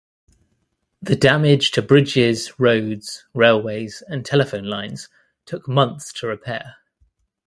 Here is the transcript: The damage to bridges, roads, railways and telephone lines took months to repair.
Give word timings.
The 1.03 1.15
damage 1.15 1.69
to 1.73 1.83
bridges, 1.83 2.59
roads, 2.59 3.23
railways 3.35 4.01
and 4.07 4.25
telephone 4.25 4.63
lines 4.63 5.09
took 5.45 5.67
months 5.69 6.11
to 6.13 6.25
repair. 6.27 6.77